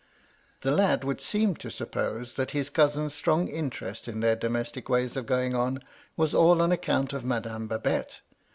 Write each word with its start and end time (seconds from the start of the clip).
The 0.61 0.71
lad 0.71 1.03
would 1.03 1.21
seem 1.21 1.55
to 1.57 1.69
suppose, 1.69 2.33
that 2.33 2.49
his 2.57 2.71
cousin's 2.71 3.13
strong 3.13 3.47
interest 3.47 4.07
in 4.07 4.19
their 4.19 4.35
domestic 4.35 4.89
ways 4.89 5.15
of 5.15 5.27
going 5.27 5.53
on 5.53 5.83
was 6.17 6.33
all 6.33 6.59
on 6.63 6.71
account 6.71 7.13
of 7.13 7.23
Madame 7.23 7.67
Babette. 7.67 8.21